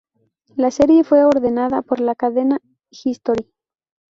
La 0.55 0.71
serie 0.71 1.03
fue 1.03 1.25
ordenada 1.25 1.83
por 1.83 1.99
la 1.99 2.15
cadena 2.15 2.59
History. 2.89 3.51